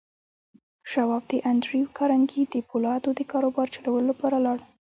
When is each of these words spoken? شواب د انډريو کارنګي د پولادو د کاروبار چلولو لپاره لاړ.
شواب 0.91 1.23
د 1.31 1.33
انډريو 1.51 1.93
کارنګي 1.97 2.41
د 2.53 2.55
پولادو 2.69 3.09
د 3.15 3.21
کاروبار 3.31 3.67
چلولو 3.75 4.07
لپاره 4.11 4.37
لاړ. 4.45 4.57